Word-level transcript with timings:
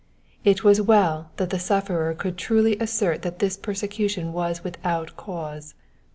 It 0.43 0.63
was 0.63 0.81
well 0.81 1.29
that 1.37 1.51
the 1.51 1.59
sufferer 1.59 2.15
could 2.15 2.35
truthfully 2.35 2.75
assert 2.79 3.21
that 3.21 3.37
this 3.37 3.55
persecution 3.55 4.33
was 4.33 4.63
without 4.63 5.15
cause. 5.15 5.75